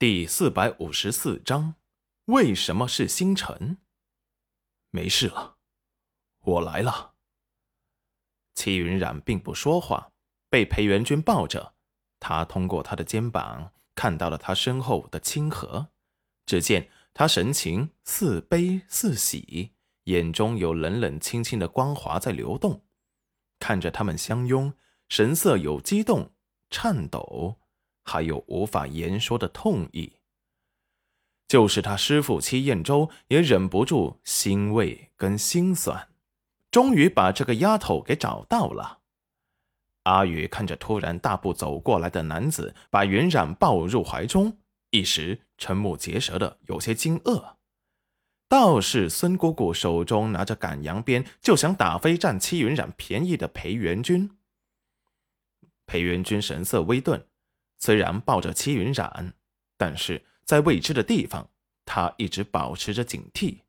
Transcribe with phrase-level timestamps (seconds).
[0.00, 1.74] 第四百五十四章，
[2.26, 3.78] 为什么是星辰？
[4.90, 5.56] 没事了，
[6.38, 7.14] 我来了。
[8.54, 10.12] 齐云染并不说话，
[10.48, 11.74] 被裴元君抱着。
[12.20, 15.88] 他通过他的肩膀看到了他身后的清河，
[16.46, 19.74] 只见他神情似悲似喜，
[20.04, 22.84] 眼中有冷冷清清的光华在流动。
[23.58, 24.72] 看着他们相拥，
[25.08, 26.32] 神色有激动、
[26.70, 27.58] 颤抖，
[28.08, 30.14] 还有无法言说的痛意。
[31.46, 36.08] 就是他师父戚彦州也忍不住欣慰跟心酸。
[36.70, 38.98] 终于把这个丫头给找到了。
[40.02, 44.58] 阿宇看着突然大步走过来的男子，把云染抱入怀中，
[44.90, 47.56] 一时瞠目结舌的，有些惊愕。
[48.48, 54.30] 倒是孙姑姑手中拿着赶羊鞭，就想打飞占戚云染便宜的裴元君。
[55.86, 57.26] 裴元君神色微顿，
[57.78, 59.34] 虽然抱着戚云染，
[59.76, 61.50] 但是在未知的地方，
[61.84, 63.60] 他一直保持着警惕，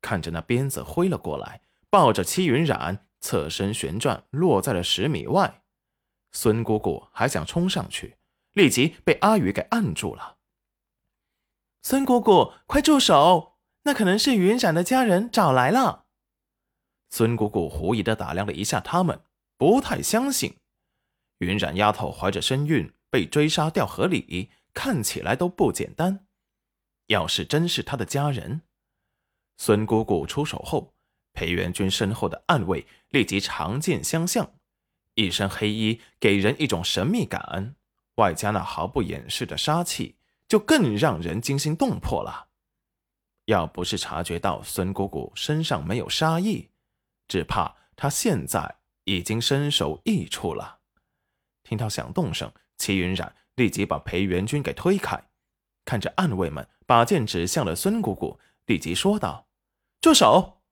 [0.00, 1.62] 看着那鞭子挥了过来。
[1.90, 5.62] 抱着戚云染侧身旋转，落在了十米外。
[6.32, 8.18] 孙姑姑还想冲上去，
[8.52, 10.36] 立即被阿宇给按住了。
[11.82, 13.56] 孙姑姑，快住手！
[13.84, 16.04] 那可能是云染的家人找来了。
[17.08, 19.22] 孙姑姑狐疑的打量了一下他们，
[19.56, 20.58] 不太相信。
[21.38, 26.26] 云染丫头怀着身孕被追杀掉河里，看起来都不简单。
[27.06, 28.62] 要是真是他的家人，
[29.56, 30.94] 孙姑姑出手后。
[31.34, 34.54] 裴元君身后的暗卫立即长剑相向，
[35.14, 37.76] 一身黑衣给人一种神秘感，
[38.16, 40.16] 外加那毫不掩饰的杀气，
[40.48, 42.48] 就更让人惊心动魄了。
[43.44, 46.70] 要不是察觉到孙姑姑身上没有杀意，
[47.28, 50.80] 只怕她现在已经身首异处了。
[51.62, 55.28] 听到响动声，齐云染立即把裴元君给推开，
[55.84, 59.48] 看着暗卫们把剑指向了孙姑姑，立即说道
[60.00, 60.62] ：“住手！”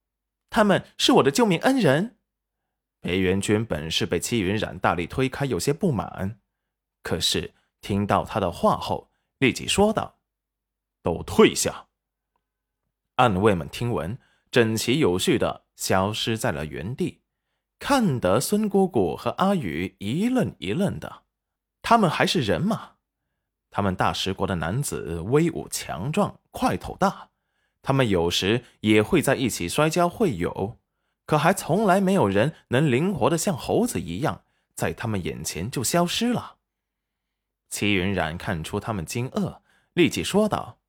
[0.49, 2.17] 他们是我的救命恩人。
[3.03, 6.39] 裴元君本是被齐云染大力推开，有些不满，
[7.03, 10.19] 可是听到他的话后，立即说道
[11.03, 11.89] ：“都退下！”
[13.17, 14.19] 暗卫们听闻，
[14.51, 17.23] 整齐有序的消失在了原地，
[17.79, 21.26] 看得孙姑姑和阿宇一愣一愣的。
[21.89, 22.95] 他们还是人吗？
[23.71, 27.31] 他们大食国的男子威武强壮，块头大。
[27.81, 30.81] 他们有时也会在一起摔跤会友，
[31.27, 34.43] 可还从来没有人能灵活的像猴子一样，
[34.75, 36.57] 在他们眼前就消失了。
[37.71, 39.61] 齐云染看出他们惊愕，
[39.93, 40.81] 立即说道：“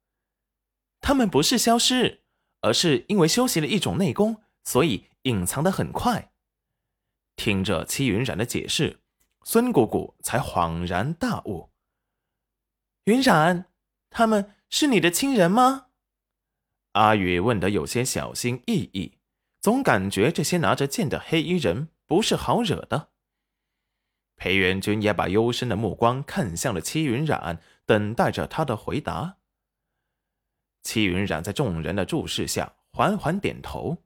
[1.00, 2.24] 他们不是消失，
[2.62, 6.32] 而是因为修习了一种内功，所以隐藏的很快。”
[7.38, 9.02] 听着齐云染的解释，
[9.50, 11.70] 孙姑姑才恍然大悟
[13.08, 13.72] ：“云染，
[14.10, 15.86] 他们是你的亲人吗？”
[16.92, 19.20] 阿宇问得有些小心翼翼，
[19.62, 23.12] 总感觉这些拿着剑的黑衣人不是好惹的。
[24.36, 29.38] 裴元君也把幽深的目光看向了戚云染，等待着他的回答。
[30.84, 34.04] 戚云染在众人的注视下缓缓点头，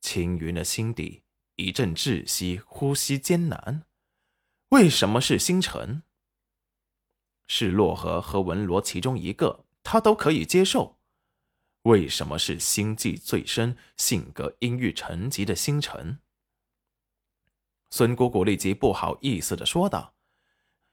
[0.00, 1.24] 青云的心底
[1.56, 3.82] 一阵窒息，呼吸艰难。
[4.70, 6.02] 为什么是星辰？
[7.48, 10.98] 是洛河和文罗其中一个，他都可以接受。
[11.82, 16.20] 为什么是心计最深、性格阴郁沉寂的星辰？
[17.90, 20.14] 孙姑姑立即不好意思的说道：“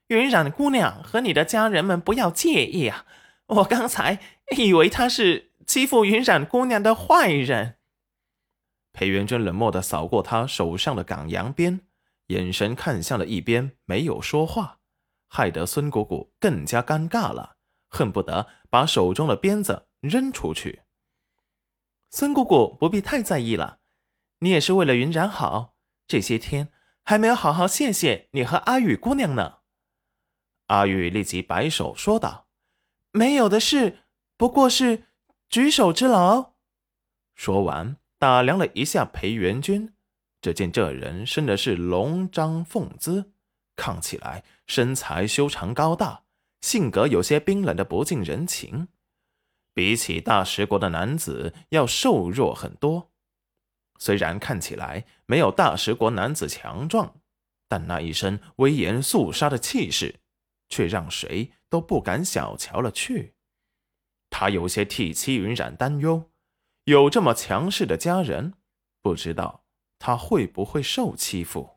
[0.08, 3.06] 云染姑娘和你的家人们不要介意啊，
[3.46, 4.20] 我刚才
[4.58, 7.78] 以为他是欺负云染姑娘的坏人。”
[8.92, 11.82] 裴元贞冷漠的扫过他手上的赶羊鞭，
[12.28, 14.80] 眼神看向了一边，没有说话，
[15.28, 17.58] 害得孙姑姑更加尴尬了，
[17.90, 19.88] 恨不得把手中的鞭子。
[20.00, 20.84] 扔出去，
[22.12, 23.80] 孙姑姑不必太在意了。
[24.40, 25.74] 你也是为了云染好，
[26.08, 26.70] 这些天
[27.04, 29.58] 还没有好好谢谢你和阿雨姑娘呢。
[30.68, 32.48] 阿雨立即摆手说道
[33.12, 34.04] ：“没有的事，
[34.38, 35.08] 不过是
[35.50, 36.54] 举手之劳。”
[37.34, 39.96] 说完，打量了一下裴元君，
[40.42, 43.32] 只见这人生的是龙章凤姿，
[43.76, 46.24] 看起来身材修长高大，
[46.62, 48.88] 性格有些冰冷的不近人情。
[49.74, 53.12] 比起大食国的男子要瘦弱很多，
[54.00, 57.20] 虽然看起来没有大食国男子强壮，
[57.68, 60.20] 但那一身威严肃杀的气势，
[60.70, 63.36] 却让谁都不敢小瞧了去。
[64.30, 66.32] 他有些替戚云染担忧，
[66.86, 68.56] 有这么强势的家人，
[69.02, 69.64] 不知道
[70.00, 71.77] 他会不会受欺负。